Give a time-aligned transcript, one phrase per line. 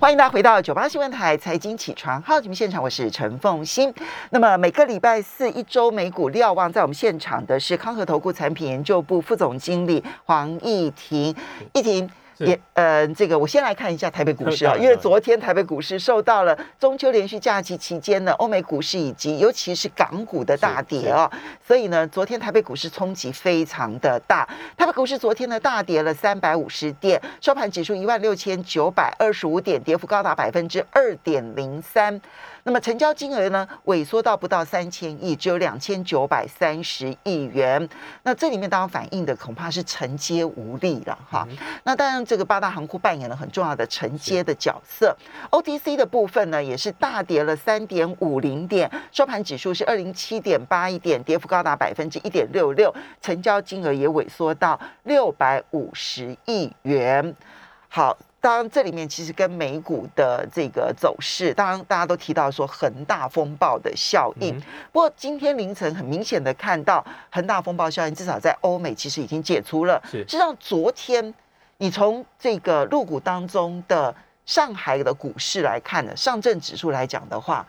[0.00, 3.92] 欢迎大家回到九八新闻台财经起床号节目现场，我是陈凤欣。
[4.30, 11.36] 那么每个礼拜四一周美股瞭望，在我们现场的是康和投顾产品研究部副总经理黄义婷，
[11.74, 12.08] 义婷。
[12.46, 21.30] 也呃，这个我先来看一下台北股市啊， 因为昨天台北股市受到了中秋连续假期期间呢，欧美股市以及尤其是港股的大跌啊，
[21.66, 24.48] 所以呢，昨天台北股市冲击非常的大。
[24.76, 32.20] 台北股市昨天呢大跌了三百五十点，收盘指数一万六千九百二十五点，跌幅高达百分之二点零三。
[32.64, 37.88] 那么成交金额呢，萎缩到不到三千亿，只有两千九百三十亿元。
[38.22, 41.46] 那这里面当然反映的恐怕是承接无力了哈。
[41.84, 45.16] 那当然，这个八大行库扮演了很重要的承接的角色。
[45.50, 57.34] OTC 的部分呢，也是大跌了三点五零点，收盘指数是二零七点八一点，跌幅高达百分之一点六六，成交金额也萎缩到六百五十亿元。
[57.90, 58.16] 好。
[58.42, 64.58] 当然，这里面其实跟美股的这个走势，当然大家都提到说恒大风暴的效应。
[64.90, 70.02] 不过今天凌晨很明显的看到恒大风暴效应，至少在欧美其实已经解除了。
[70.06, 71.34] 是，实际上昨天
[71.76, 74.14] 你从这个入股当中的
[74.46, 77.66] 上海的股市来看呢，上证指数来讲的话，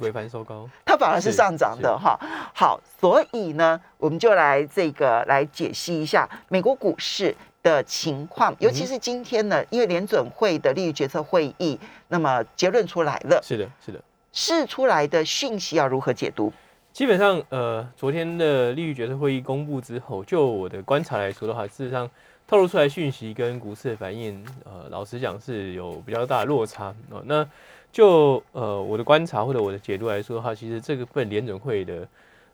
[0.00, 2.20] 尾盘收高， 它反而是上涨的哈。
[2.54, 7.34] 好，所以呢，我们就来这个来解析一下美国股市。
[7.66, 13.40] 的情况，尤其是今天呢，因为联准会的利率决策会议，那么结论出来了。
[13.42, 14.00] 是的，是的，
[14.32, 16.52] 试出来的讯息要如何解读？
[16.92, 22.08] 基本上，呃，昨天的利率决策会议公布之后，就我的观察来说的话，事实上
[22.46, 26.94] 透露出来讯息跟股市的反应，呃，老实讲是有比较大的落差。
[27.10, 27.44] 哦，那
[27.90, 32.08] 就呃我的观察或者我的解读来说的话，其实这个份联准会的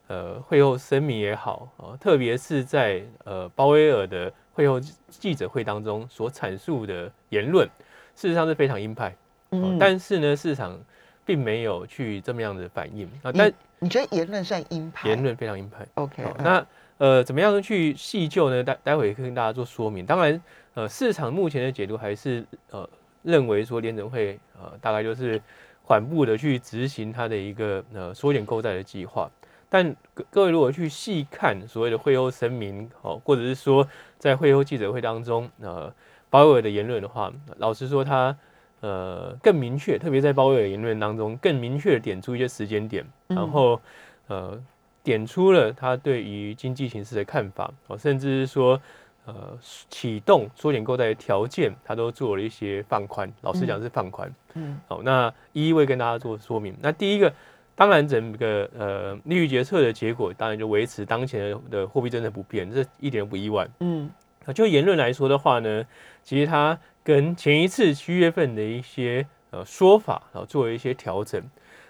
[0.07, 4.33] 呃会后声明也好啊，特别是在呃鲍威尔的。
[4.53, 7.67] 会后记者会当中所阐述的言论，
[8.15, 9.17] 事实上是非常鹰派，
[9.51, 10.79] 嗯，但是呢，市场
[11.25, 13.33] 并没有去这么样的反应啊。
[13.33, 15.09] 但你觉得言论算鹰派？
[15.09, 15.87] 言论非常鹰派。
[15.95, 16.67] OK，那
[16.99, 18.63] 呃，怎么样去细究呢？
[18.63, 20.07] 待待会跟大家做说明。
[20.07, 20.41] 当然，
[20.75, 22.89] 呃，市场目前的解读还是呃，
[23.23, 25.41] 认为说联准会呃，大概就是
[25.83, 29.29] 缓步的去执行它的一个呃缩减购债的计划。
[29.69, 29.97] 但
[30.31, 33.89] 各位如果去细看所谓的会后声明，哦，或者是说
[34.23, 35.93] 在会后记者会当中，呃，
[36.31, 38.37] 鲍威尔的言论的话，老实说，他
[38.79, 43.81] 呃更明确，特别在鲍威尔言论当中更明确的点出一些时间点，然后
[44.29, 44.57] 呃
[45.03, 48.81] 点出了他对于经济形势的看法，哦，甚至是说
[49.27, 49.59] 呃
[49.91, 56.77] 启动缩减购债的条件，他都做了一些放宽，老实讲是放宽，嗯，好，那一一会跟大家做说明。
[56.81, 57.35] 那第一个。
[57.75, 63.67] 当然，整个呃利率决策的结果，当然就维持当前的货币政策不变，这一点都不意外。
[63.81, 64.11] 嗯，
[64.45, 65.85] 那就言论来说的话呢，
[66.23, 71.43] 其实它跟前一次七月份的一些呃说法，然后做了一些调整。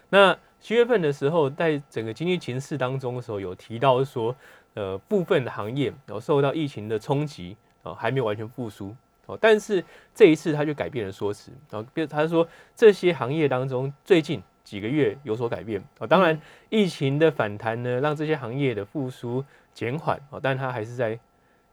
[0.09, 4.35] 那七月份的时候，在整个经济形势当中的时候，有提到说，
[4.75, 8.95] 呃部分的行业然后受到疫情的冲击，啊还没有完全复苏。
[9.27, 14.41] 哦，但是这一次他就改变了说辞，然后比如他说这些行业当中最近。
[14.65, 16.41] 几个月有所改变啊，当然
[16.71, 21.19] 疫情的反弹呢，让这些行业的复苏减缓啊，但它还是在，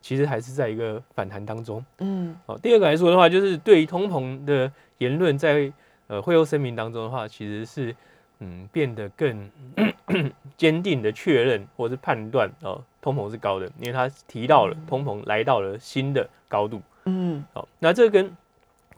[0.01, 1.83] 其实还是在一个反弹当中。
[1.99, 5.71] 嗯，好，第二个来说的话，就是对于通膨的言论，在
[6.07, 7.95] 呃会后声明当中的话，其实是
[8.39, 9.49] 嗯变得更
[10.57, 16.81] 坚定的确认或是判断哦，通膨是高的，因为他提到了通膨来到了新的高度。
[17.05, 18.35] 嗯，好，那这跟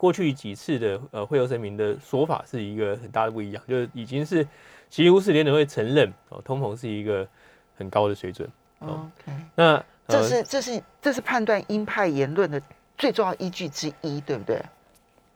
[0.02, 4.48] 过去几次的呃会后声明的说法是一个很大的不一样，就是已经是
[4.90, 7.28] 几乎是联准会承认哦，通膨是一个
[7.78, 8.50] 很高的水准。
[8.80, 12.60] OK，那这是这是这是判断鹰派言论的
[12.98, 14.60] 最重要依据之一，对不对？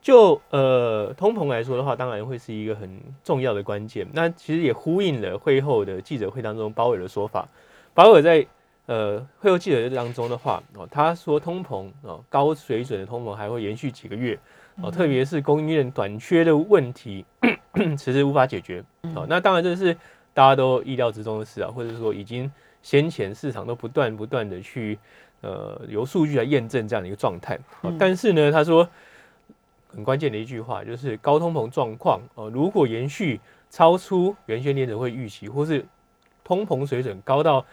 [0.02, 4.08] 就呃通膨来说的话，当然会是一个很重要的关键。
[4.14, 7.48] 那其实也呼应了会后的记者会当中鲍威尔的说法，
[7.94, 8.48] 鲍威尔在。
[8.88, 14.38] 呃，会有记者当中的话哦，他说通膨哦，高水准的通膨还会延续几个月
[14.76, 17.26] 哦，特别是供应链短缺的问题
[17.98, 18.84] 迟迟无法解决
[19.16, 19.26] 哦。
[19.28, 19.92] 那当然这是
[20.36, 22.52] 大家都意料之中的事啊，或者说已经
[22.84, 25.00] 先前市场都不断不断的去
[25.42, 27.58] 呃由数据来验证这样的一个状态。
[27.98, 28.88] 但是呢，他说
[29.88, 33.40] 很关键的一句话就是高通膨状况哦，如果延续
[33.72, 35.84] 超出原先联准会预期，或是
[36.44, 37.66] 通膨水准高到。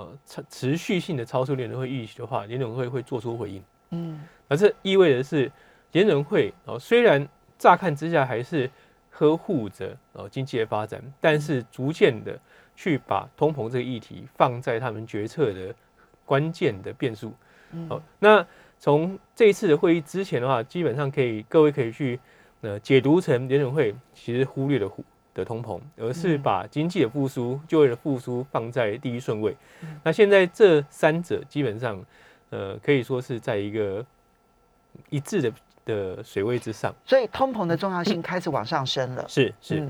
[0.00, 3.62] 呃，持持续性的超出联准会预期的话，联准会会做出回应。
[3.90, 5.50] 嗯，而这意味着是
[5.92, 7.26] 联准会哦，虽然
[7.58, 8.70] 乍看之下还是
[9.10, 12.38] 呵护着哦经济的发展，但是逐渐的
[12.74, 15.74] 去把通膨这个议题放在他们决策的
[16.24, 17.34] 关键的变数。
[17.88, 18.46] 好，那
[18.78, 22.18] 从这一次的会议之前的话，基本上可以各位可以去
[22.62, 24.88] 呃解读成联准会其实忽略了
[25.32, 29.56] 的通膨，而是把经济的复苏、就业的复苏放在第一顺位。
[30.02, 32.02] 那现在这三者基本上，
[32.50, 34.04] 呃，可以说是在一个
[35.08, 35.52] 一致的
[35.84, 39.24] 的水位之上，所以通膨的重要性开始往上升了。
[39.28, 39.88] 是是，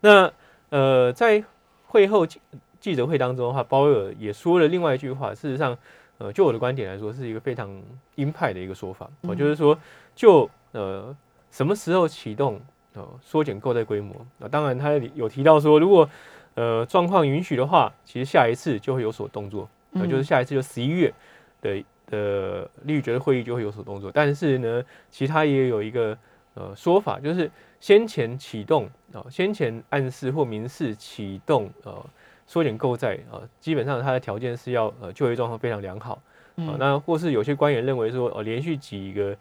[0.00, 0.32] 那
[0.70, 1.42] 呃，在
[1.86, 2.40] 会后记
[2.78, 5.34] 记者会当中的话，鲍威尔也说了另外一句话。
[5.34, 5.76] 事实上，
[6.18, 7.82] 呃，就我的观点来说，是一个非常
[8.14, 9.10] 鹰派的一个说法。
[9.22, 9.76] 我就是说，
[10.14, 11.14] 就呃
[11.50, 12.60] 什么时候启动？
[12.96, 14.16] 呃，缩减购债规模。
[14.38, 16.08] 那当然，他有提到说，如果
[16.54, 19.68] 呃状况允许的话，其实下一次就会有所动作。
[19.92, 21.12] 呃，就是下一次就十一月
[21.60, 24.10] 的的利率决策会议就会有所动作。
[24.10, 26.16] 但是呢，其他也有一个
[26.54, 27.50] 呃说法，就是
[27.80, 32.02] 先前启动啊，先前暗示或明示启动呃
[32.46, 36.22] 缩减购债啊，基本上它的条件是要呃就业状况非常良好
[36.56, 36.76] 啊。
[36.78, 39.36] 那或是有些官员认为说，呃，连续几个。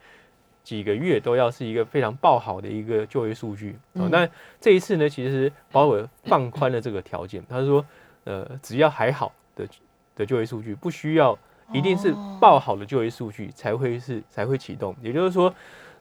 [0.66, 3.78] 几个月都要是一个非常爆好的一个就业数据。
[3.94, 4.28] 啊，那
[4.60, 7.86] 这一次呢，其实鲍尔放宽了这个条件，他说，
[8.24, 9.66] 呃，只要还好的
[10.16, 11.38] 的就业数据，不需要
[11.72, 15.54] 一定是爆好的就业数据才会是才会启动，也就是说，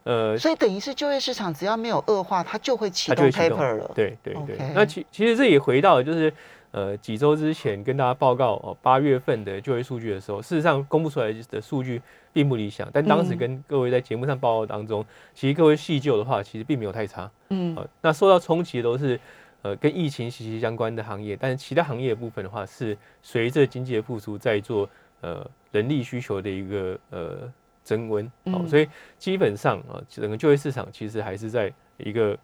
[0.05, 4.57] 呃，所以等于是就业市场只要没有恶化，它就会启动 paper 了，对对对。
[4.75, 6.33] 那其其实这也回到就是。
[6.75, 12.91] 呃，几周之前跟大家报告哦，八月份的就业数据的时候，事实上公布出来的数据并不理想。
[12.93, 17.31] 但当时跟各位在节目上报告当中，其实各位细究的话，其实并没有太差。
[17.51, 19.21] 嗯，那受到冲击的都是
[19.63, 27.53] 呃跟疫情息息相关的行业，但是其他行业部分的话，是随着经济的复苏在做呃人力需求的一个呃
[27.85, 28.29] 增温。
[28.51, 32.37] 好，所以基本上啊，整个就业市场其实还是在一个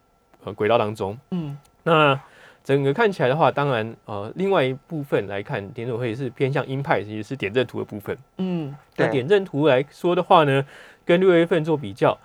[0.45, 1.19] 呃轨道当中。
[1.33, 2.21] 嗯，那。
[2.63, 8.17] 整个看起来的话，当然，呃，另外一部分来看，点准会是偏向鹰派，其实是点阵图的部分。
[8.37, 10.65] 嗯，那点阵图来说的话呢，
[11.05, 12.17] 跟六月份做比较，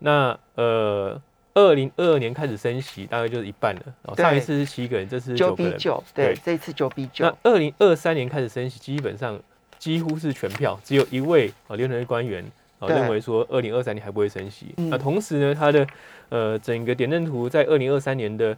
[0.00, 1.18] 那呃，
[1.54, 3.82] 二零二二年开始升息，大概就是一半了。
[4.02, 7.24] 哦上一次是七个人，这次九比九，对，这次九比九。
[7.24, 9.40] 那二零二三年开始升息，基本上
[9.78, 12.44] 几乎是全票，只有一位啊，联准会官员
[12.80, 14.74] 啊认为说二零二三年还不会升息。
[14.76, 15.86] 那同时呢，它的
[16.30, 18.54] 呃整个点阵图在二零二三年的。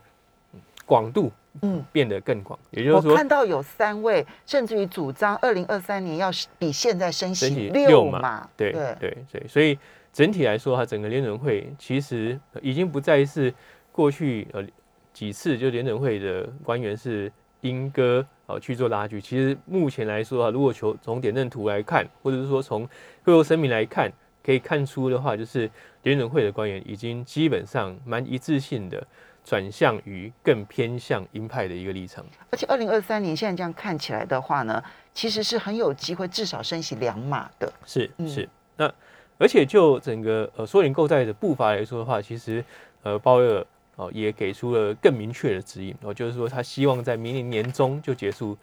[0.86, 1.30] 广度
[1.60, 1.84] 嗯。
[1.92, 9.16] 变得更广，也就是说，我看到有三位甚至于主张二零二三年要比现在升息六嘛，对对。
[9.32, 9.78] 对，所以
[10.12, 13.52] 整体来说，它整个联准会其实已经不再是
[13.90, 14.64] 过去呃
[15.12, 22.86] 几次就联准会的官员是英歌呃去做拉锯，其实目前来说啊，如果从从点阵图来看，或者是说从
[23.24, 24.12] 会后声明来看，
[24.44, 25.70] 可以看出的话，就是
[26.02, 29.06] 联准会的官员已经基本上蛮一致性的。
[29.46, 34.82] 转向于更偏向鹰派的一个立场，而且二零二三年现在这样看起来的话呢，
[35.14, 37.72] 其实是很有机会至少升息两码的。
[37.86, 38.92] 是是，那
[39.38, 42.62] 而且就整个呃缩减购债的步伐来说的话，其实
[43.04, 43.64] 呃鲍威尔
[43.94, 48.58] 哦也给出了更明确的指引哦，就是说他希望在明年年中就结束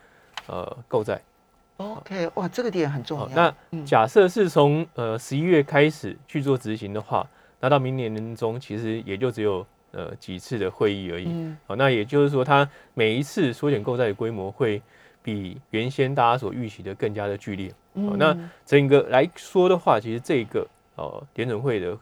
[0.48, 1.22] 呃购债。
[1.78, 3.30] OK，哇，这个点很重要。
[3.30, 3.56] 那
[3.86, 7.26] 假设是从呃十一月开始去做执行的话，
[7.62, 9.66] 那到明年年中其实也就只有。
[9.94, 11.28] 呃，几次的会议而已。
[11.68, 14.82] 好，那也就是说，它每一次缩减购债的规模会
[15.22, 17.72] 比原先大家所预期的更加的剧烈。
[17.94, 18.36] 好，那
[18.66, 21.96] 整个来说的话，其实这个呃联准会的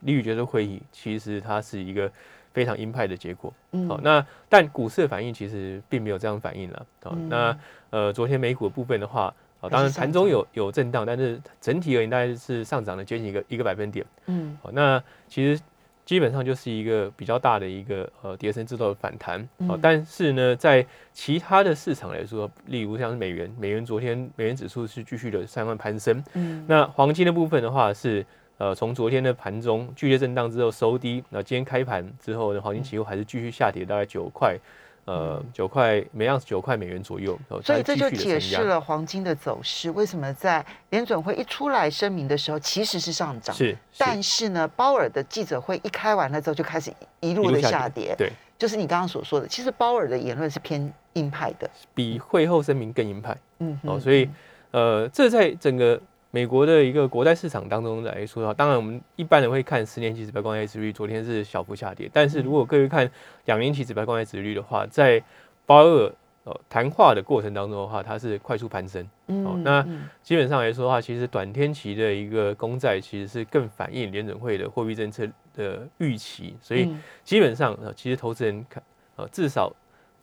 [0.00, 2.10] 利率决策会议，其实它是一个
[2.54, 3.52] 非常鹰派的结果。
[3.86, 6.86] 好，那但股市的反应其实并没有这样反应了。
[7.02, 7.54] 好，那
[7.90, 14.02] 呃，昨天美股的部分的话，啊，当然盘中有有震荡，但是整体而言大概是上涨了接近一个一个百分点。
[14.28, 15.62] 嗯，好，那其实。
[16.04, 19.40] 基本上就是一个比较大的一个呃跌升之后的反弹。
[19.68, 28.24] 啊，但是呢，在其他的市场来说，例如像是美元，美元昨天美元指数是继续的三万攀升，嗯，那黄金的部分的话是
[28.58, 34.56] 呃从昨天的盘中剧烈震荡之后收低，那今天开盘之后呢，黄金期货还是继续下跌，大概九块。
[35.04, 39.90] 呃，九块每盎司九块美元左右，所以这就解释了黄金的走势。
[39.90, 48.14] 为什么在联准会一出来声明的时候，其实是上涨，是，但是呢，鲍尔的记者会一开完了之后，就开始一路的下跌。
[48.16, 53.36] 对，就是你刚刚所说的，其实鲍尔的言论是偏鹰派的，比会后声明更鹰派。
[53.58, 54.28] 嗯，哦，所以
[54.70, 56.00] 呃，这在整个。
[56.34, 62.08] 美国的一个国债市场当中来说的话，当然我们一般人会看十年期指标公债殖率，昨天是小幅下跌。
[62.10, 63.08] 但是如果各位看
[63.44, 65.22] 两年期指标公债殖率的话，在
[65.66, 66.10] 鲍尔
[66.44, 69.06] 呃谈话的过程当中的话，它是快速攀升。
[69.26, 69.86] 哦，那
[70.22, 76.56] 基本上来说的话，其实短天期的一个公债其实是更反映联准会的货币政策的预期。
[76.62, 78.82] 所以基本上呃，其实投资人看
[79.16, 79.70] 呃，至少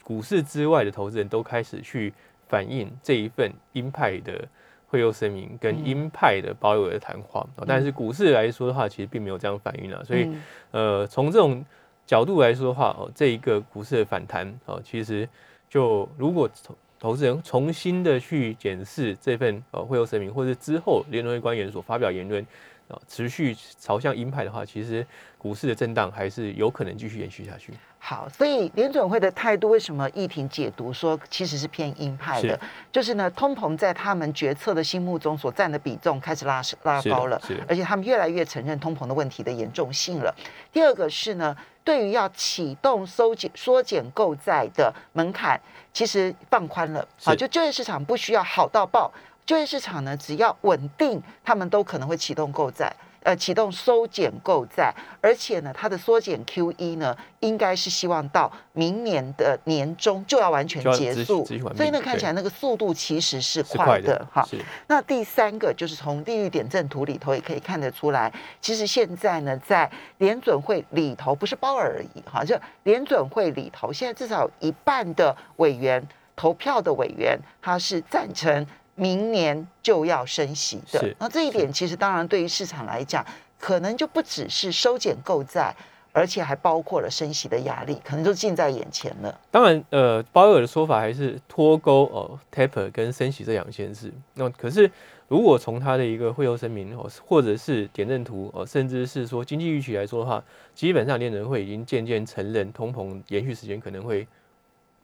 [0.04, 2.12] 股市之外的投资人都开始去
[2.48, 4.48] 反映这一份鹰派的。
[4.90, 10.02] 会有声明跟鹰派的鲍威尔的谈话，但是股市来说的话，其实并没有这样反应啊。
[10.04, 10.28] 所以，
[10.72, 11.64] 呃，从这种
[12.06, 15.30] 角度来说的话，哦，这一个股市的反弹，哦，其实
[15.70, 22.46] 就如果投投资人重新的去检视这份呃会有声明，或者之后联储会官员所发表言论。
[22.90, 25.06] 啊，持续朝向鹰派的话，其实
[25.38, 27.72] 股市的震荡还是有可能继续延续下去。
[28.00, 32.60] 好，所以联准会的态度为什么议庭解读说其实是偏鹰派的？
[32.92, 40.34] 就是呢，通膨在他们决策的心目中所占的比重开始拉拉高了，而且他们越来越承认通膨的问题的严重性了。
[40.72, 45.60] 第二个是呢，对于要启动收减缩减购债的门槛，
[45.94, 47.08] 其实放宽了。
[47.22, 49.12] 好，就就业市场不需要好到爆。
[49.50, 61.44] 就业市场呢，只要稳定，他们都可能会启动购债，呃，启动收减购债，而且呢，它的缩减 Q E 呢，应该是希望到明年的年中就要完全结束，
[61.76, 64.48] 所以呢，看起来那个速度其实是快的哈。
[64.86, 69.90] 那第三个就是从利率点阵图里头也可以看得出来，其实现在呢，在
[70.20, 78.64] 联准会里头不是鲍尔而已哈，就联准会里头现在至少一半的委员投票的委员他是赞成。
[79.00, 83.26] 明年就要升息的，那这一点其实当然对于市场来讲，
[83.58, 85.74] 可能就不只是收减购债，
[86.12, 89.40] 而且还包括了升息的压力，可能就近在眼前了。
[89.50, 94.12] 当然，呃，鲍威尔的说法还是脱钩哦，taper 跟升息这两件事。
[94.34, 94.90] 那可是
[95.28, 100.44] 如果从他的一个会后声明哦，或者是点阵图哦，甚至是说经济预期来说的话，
[100.76, 104.28] 基本上联准会已经渐渐承认通膨延续时间可能会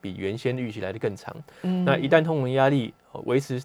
[0.00, 1.34] 比原先预期来的更长。
[1.62, 2.92] 嗯，那一旦通膨压力
[3.24, 3.62] 维持。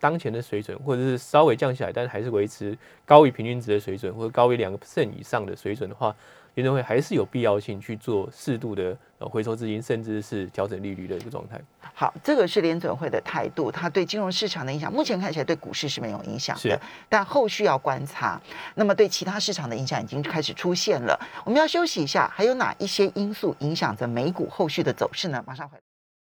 [0.00, 6.14] 当前的水准，或者是稍微降下来，但是还是维持高于平均值的水准，或者高于两个 percent 以上的水准的话，
[6.54, 11.60] 联准会还是有必要性去做适度的呃回收资金，甚至是调整利率的一个状态。
[11.92, 18.40] 好，这个是联准会的态度，它对金融市场的影响，目前看起来对股市是没有影响的，但后续要观察。
[18.74, 21.20] 那么对其他市场的影响已经开始出现了。
[21.44, 25.44] 我们要休息一下，还有哪一些因素影响着美股后续的走势呢？
[25.46, 25.76] 马上回。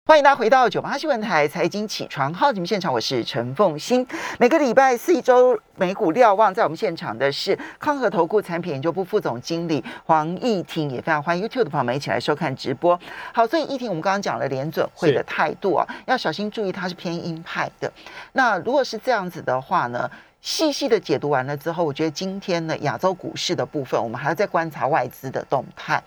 [0.08, 4.06] 欢迎大家回到九八新闻台财经起床号节目现场，我是陈凤欣。
[4.38, 12.96] 每个礼拜四一周美股瞭望，在我们现场的是康和投顾产品研究部副总经理黄义婷，也非常欢迎 YouTube 的朋友们一起来收看直播。
[13.32, 17.92] 好，所以义婷，我们刚刚讲了联准会的态度啊，要小心注意，它是偏鹰派的。
[18.34, 20.08] 那如果是这样子的话呢？
[20.42, 26.00] 细细的解读完了之后，我觉得今天呢，亚洲股市的部分，我们还要再观察外资的动态。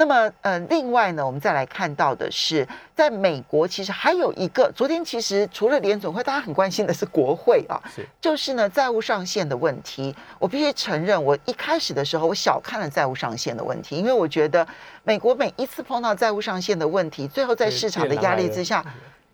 [0.00, 2.64] 那么，呃，另外呢，我们再来看到的是，
[2.94, 10.14] 在美国其实还有一个，昨天其实除了联总会，大家很关心的是国会啊，是，就是呢债务上限的问题。
[10.38, 14.64] 我必须承认，我一开始的时候我小看了债务上限的问题，因为我觉得
[15.02, 18.84] 美国每一次碰到债务上限的问题，最后在市场的压力之下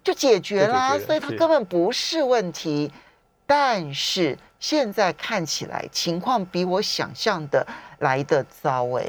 [0.03, 2.91] 就解决啦，所以它根本不是问题。
[3.47, 7.67] 但是现在看起来情况比我想象的
[7.99, 9.05] 来的糟哎。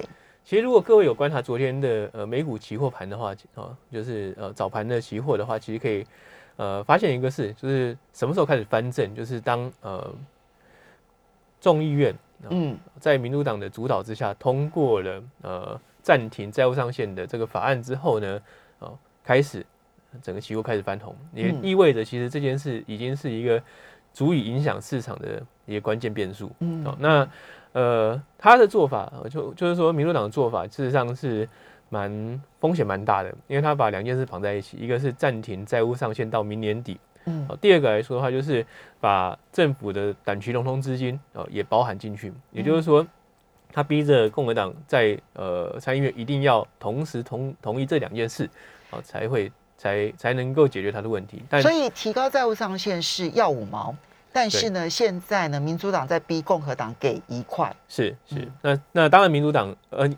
[0.46, 6.06] 其实如果各位有观察昨天的呃美股期货盘的话，啊，就是呃早盘的期货的话，其实可以
[6.56, 10.14] 呃发现一个事，就是什么时候开始翻正，就是当呃
[11.60, 12.16] 众议院
[12.50, 18.40] 嗯在民主党的主导之下通过了呃暂停债务上限的这个法案之后呢，
[18.78, 19.66] 哦开始
[20.22, 23.60] 整个期货开始翻红，也意味着其实这件事已经是一个。
[24.16, 26.50] 足以影响市场的一些关键变数。
[26.60, 27.28] 嗯，好，那
[27.74, 31.48] 呃，他的做法就就是说，民主党的做法事实上是
[31.90, 38.66] 蛮风险蛮大的，因为他把两件事绑在一起，一个是暂停债务上限到明年底，嗯，第二个来说的话，就是
[39.02, 43.06] 把政府的短期融通资金哦也包含进去，也就是说，
[43.74, 48.50] 他逼着共和党在呃参议院一定要同时同同意这两件事，
[48.92, 49.52] 哦才会。
[49.78, 53.94] 才才能够解决他的问题，所以提高债务上限是要五毛，
[54.32, 60.10] 但是呢，现在呢，民主党在逼共和党给一块，是是，那那当然民主党呃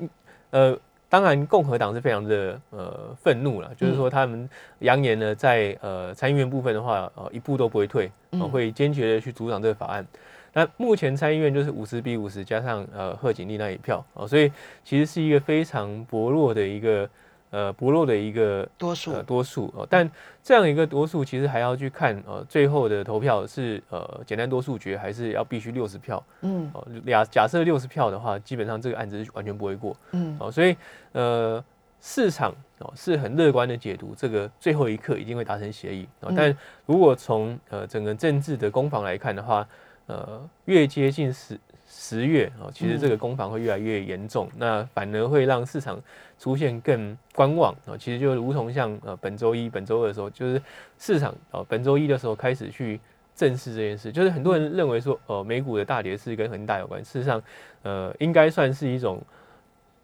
[0.52, 4.48] 呃，当然共和党是非常的呃愤怒了，就是说他们
[4.80, 8.12] 扬言呢，在呃参议院部分的话，呃一步都不会退，
[8.52, 10.06] 会坚决的去阻挡这个法案。
[10.54, 14.52] 那目前参议院就是五十比五十加上呃贺锦丽那一票哦，所以
[14.84, 17.10] 其实是一个非常薄弱的一个。
[17.50, 20.10] 呃，薄弱的一个多数，呃，多数哦，但
[20.44, 26.22] 这样一个多数，其实还要去看，呃，最后的投票是呃简单多数决，还是要必须六十票？
[26.42, 29.96] 嗯，哦，假假设六十票的话，基本上这个案子是完全不会过。
[30.12, 30.76] 嗯，哦，所以
[31.14, 31.64] 呃，
[32.02, 36.08] 市场哦是很乐观的解读，这个最后一刻一定会达成协议。
[36.20, 39.68] 哦，但如果从呃整个政治的攻防来看的话，
[40.08, 41.60] 呃，越接近十
[42.00, 46.00] 十月啊，其实这个攻防会越来越严重，那反而会让市场。
[46.40, 50.62] 出现更观望啊，其实就如同像呃本周一、本周二的时候，就是
[51.00, 53.00] 市场啊本周一的时候开始去
[53.36, 54.12] 正视这件事。
[54.12, 57.42] 就是很多人认为说，呃，美股的大跌是跟恒大有关，事实上，
[57.82, 59.20] 呃，应该算是一种。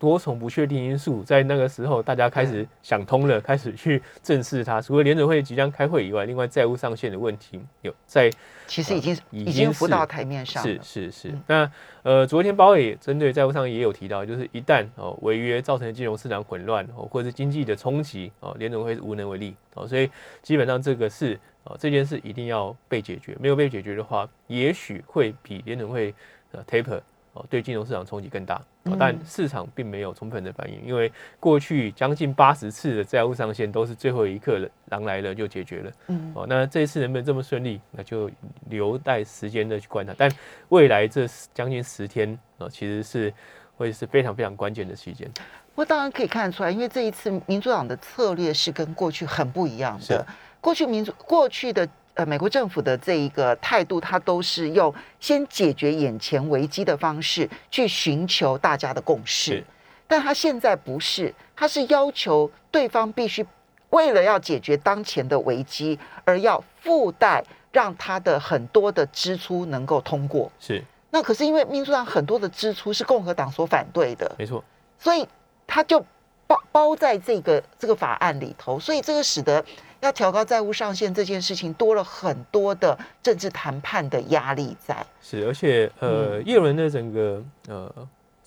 [0.03, 4.81] 多重不确定因素，在那个时候，大家开始想通了，开始去正视它。
[4.81, 8.29] 除了联准会即将开会以外，另外债务上限的问题有在，
[8.67, 11.33] 其实已经已经浮到台面上是是是。
[11.47, 19.87] 那呃，昨天鲍威针对债务上也有提到，就是一旦哦违约造成金融市场混乱哦，或者是经济的冲击哦，联准会是无能为力哦。
[19.87, 23.37] 所以基本上这个是哦这件事一定要被解决。
[23.39, 26.13] 没有被解决的话，也许会比联准会
[26.51, 26.99] 呃 taper。
[27.33, 28.61] 哦，对金融市场冲击更大，
[28.99, 35.91] 但市场并没有充分的反应，因为过去将近八十次的债务上限都是最后一刻，狼来了就解决了。
[36.09, 38.29] 嗯，哦，那这一次能不能这么顺利，那就
[38.69, 40.13] 留待时间的去观察。
[40.15, 40.31] 但
[40.69, 43.33] 未来这将近十天啊，其实是
[43.77, 45.27] 会是非常非常关键的期间。
[45.73, 50.23] 不过当然可以看得出来，因为这一次民主党的策略是跟过去很不一样的。
[50.61, 51.89] 过去民主过去的。
[52.15, 59.63] 呃，美国政府的这一个态度，它都是用先解决眼前危机的方式去寻求大家的共识，
[60.07, 63.43] 但他现在不是，他是要求对方必须
[63.89, 70.51] 为了要解决当前的危机，而要附带让他的很多的支出能够通过。
[70.59, 74.63] 是，那可是因为民主党很多的支出是共和党所反对的，没错，
[74.99, 75.27] 所以
[75.65, 75.99] 他就
[76.45, 79.65] 包包在这个这个法案里头，所以这个使得。
[80.03, 85.03] 要调高债务上限这件事情，多了很多的政治谈判的压力在。
[85.21, 87.89] 是，而且呃，叶伦的整个呃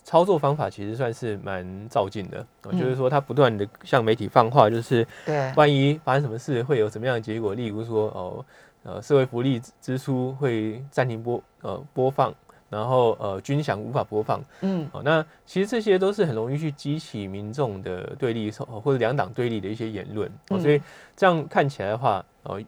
[0.04, 8.44] 操作方法其实算是蛮照进的，就是说他不断的向媒体放话，就是对，万一发生什么事会有什么样的结果，例如说哦
[8.82, 12.34] 呃社会福利支出会暂停播呃播放。
[12.76, 20.30] 然后呃，军饷无法播放，嗯，好，那其实这些都是很容易去激起民众的对立，或者两党对立的一些言论，
[20.60, 20.78] 所以
[21.16, 22.62] 这样看起来的话，哦，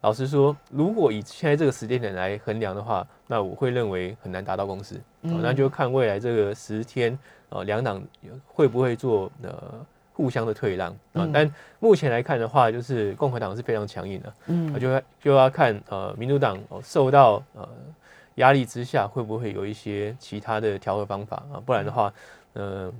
[0.00, 7.16] 老实说，如果以现在这个时间点来衡量的话，那我会认为很难达到共识，那就看未来这个十天，
[7.50, 8.02] 呃，两党
[8.48, 9.52] 会不会做呃
[10.14, 10.90] 互相的退让。
[11.12, 11.28] 啊？
[11.32, 17.68] 但目前来看的话，就是共和党是非常强硬的，嗯，就要就要看呃民主党哦受到呃。
[18.36, 21.62] 压力之下，会不会有一些其他的调和方法啊？
[21.64, 22.12] 不然的话，
[22.54, 22.92] 呃，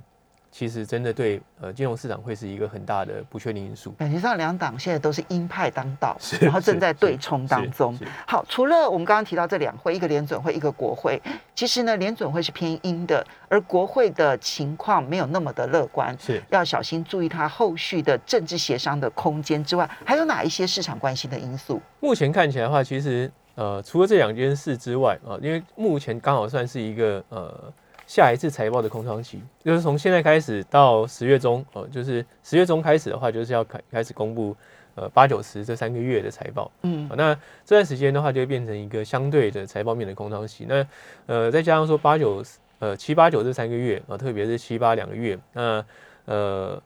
[0.49, 3.91] 其实真的对呃金融市场会是一个很大的不确定因素。
[3.97, 7.97] 感觉上两党现在都是鹰派当道，然后正在对冲当中。
[8.25, 11.21] 好，除了我们刚刚提到这两会，一个联准会，一个国会，
[11.53, 21.81] 其实呢，联准会是偏鹰的，而国会的情况没有那么的乐观，是要小心注意它后续的政治协商的空间之外，还有哪一些市场关心的因素？
[21.99, 23.29] 目前看起来的话，其实。
[23.55, 27.73] 呃，除了这两件事之外啊，因为目前刚好算是一个呃
[28.05, 34.55] 下一次财报的空窗期，就是从现在开始到十月中哦，就是十月中开始的话，就是要开开始公布
[34.95, 40.65] 呃八九十这三个月的财报，嗯，那这段时间的话就会变成一个相对的财报面的空窗期。
[40.67, 40.85] 那
[41.25, 42.43] 呃再加上说八九
[42.79, 45.85] 呃七八九这三个月啊，特别是七八两个月，那
[46.25, 46.81] 呃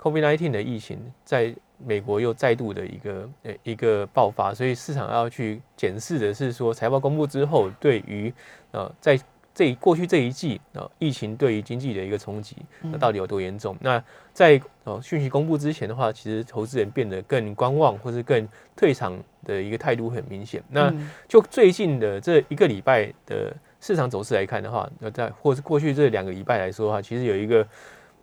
[0.00, 1.54] COVID-19 的疫情在。
[1.84, 8.32] 美国又再度的一个呃一个爆发，所以市场要去检视的是说，财报公布之后，对于
[8.72, 9.18] 呃在
[9.54, 13.76] 这过去这一季啊疫情对于经济的一个冲击，那到底有多严重？
[13.80, 20.62] 那在呃讯息公布之前的话，其实投资人变得更观望或是更退场的一个态度很明显。
[20.68, 20.92] 那
[21.26, 27.66] 就最近的这一个礼拜的市场走势来看的话，那在或是过去这两个礼拜来说的话，其实有一个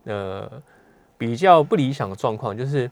[0.06, 0.52] 呃
[1.18, 2.90] 比较不理想的状况，就是。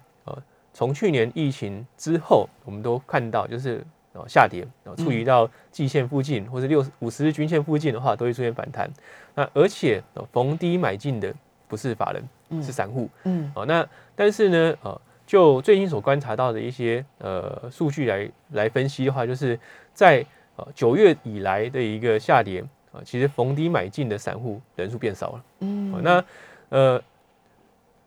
[0.73, 8.89] 从去年疫情之后，我们都看到就是哦下跌，哦处于到季线附近或者六五十日均线附近的话，都会出现反弹。
[9.35, 11.33] 那而且逢低买进的
[11.67, 13.09] 不是法人，是散户。
[13.23, 19.57] 嗯，哦那但是呢，呃就最近所观察到的一些呃数据来来分析的话，就是
[19.93, 20.25] 在
[20.57, 25.43] 呃九月以来的一个下跌啊，其实逢低买进的散户人数变少了。
[25.59, 26.23] 嗯，那
[26.67, 27.01] 呃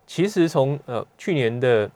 [0.07, 1.91] 其实从呃去年的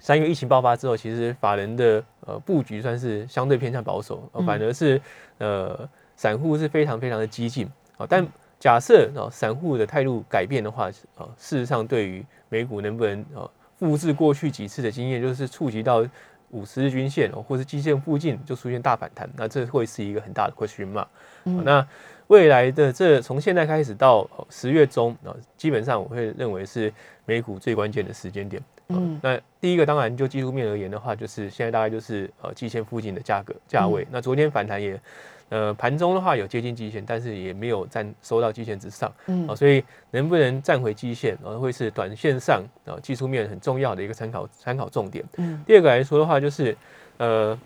[0.00, 5.00] 三月疫情爆发之后，其实法人的呃布局算是相对偏向保守，反而是
[5.38, 8.06] 呃散户是非常非常的激进啊。
[8.08, 8.26] 但
[8.60, 16.04] 假设啊散户的态度改变的话啊，事实上对于美股能不能啊复制过去几次的经验，就是触及到
[16.50, 21.06] 五十日均线哦，或是基线附近就出现大反弹，那这会是一个很大的 question 嘛？
[21.44, 21.86] 那
[22.28, 26.92] 未来的这从现在开始到十月中啊，基本上我会认为是
[27.26, 28.62] 美股最关键的时间点。
[28.88, 34.06] 嗯，那第一个当然就技术面而言的话，就是现在大概就是呃季线附近的价格价位。
[34.10, 35.00] 那昨天反弹也，
[35.48, 39.10] 呃盘中的话有接近季线，但是也没有站收到季线之上。
[39.26, 45.24] 嗯，啊，所以能不能站回季线，然后会是短线上啊技术面很重要的一个参考参考重点。
[45.38, 46.76] 嗯，第二个来说的话，就是
[47.16, 47.58] 呃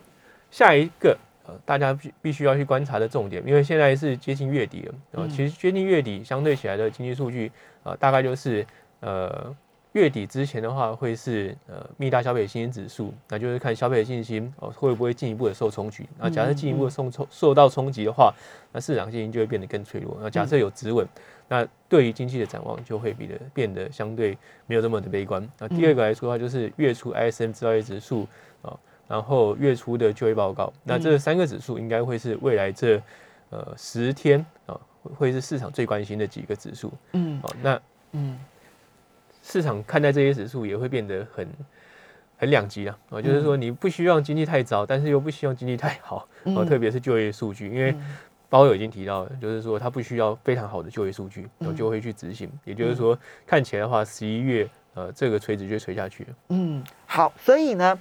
[0.52, 7.50] 下一个呃大家必必须要去观察的重点，因为现在是接近月底了，然后其实接近月底相对起来的经济数据，
[7.82, 8.64] 呃，大概就是
[9.00, 9.52] 呃。
[9.92, 16.06] 月底之前的话，会是呃密大消费信心指数，那就是看消费信心哦会不会进一步的受冲击。
[16.18, 18.32] 那假设进一步受冲受到冲击的话，
[18.70, 20.16] 那市场信心就会变得更脆弱。
[20.20, 21.08] 那假设有止稳，
[21.48, 25.46] 那对于经济的展望就会比的变得相对没有那么的悲观。
[25.58, 28.28] 那第二个来说的话，就是月初 ISM 制造业指数
[28.60, 33.02] 啊，然后月初的就业报告，那这三个指数应该会是未来这
[33.48, 34.78] 呃十天啊
[35.16, 36.92] 会是市场最关心的几个指数。
[37.12, 37.80] 嗯，好，那
[38.12, 38.38] 嗯。
[39.50, 41.48] 市场看待这些指数也会变得很
[42.36, 47.94] 很两极啊，啊，就是说你不希望经济太糟，但是又不希望经济太好，啊，特别是就业数据，因为
[48.50, 56.30] 包友已经提到了，就是说他不需要非常好的就业数据，我就会去执行，也就是说看起来的话，十一月呃这个垂直就垂下去了。
[56.50, 57.98] 嗯，好，所以呢，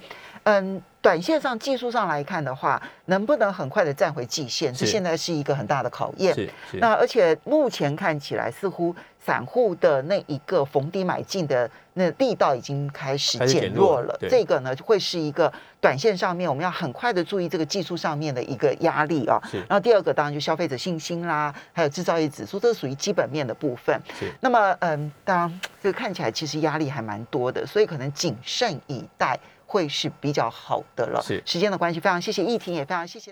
[0.48, 0.82] 嗯。
[1.00, 6.34] 短线上、技术上来看的话，能不能很快的站回季线，是现在是一个很大的考验。
[6.34, 6.78] 是是。
[6.78, 14.18] 那而且目前看起来，似乎散户的那一个逢低买进的那力道已经开始减弱了。
[14.28, 19.40] 这个呢，会是一个短线上面我们要很快的注意这个技术上面的一个压力啊。
[19.48, 19.58] 是。
[19.58, 23.98] 然后第二个当然就消费者信心啦，还有制造业指数，这是属于基本面的部分。
[24.18, 24.26] 是。
[24.40, 29.38] 那么，嗯，当然这个看起来其实压力还蛮多的，所以可能谨慎以待。
[29.68, 31.22] 会是比较好的了。
[31.22, 33.26] 是时间的关系，非常谢谢易婷，也非常谢谢。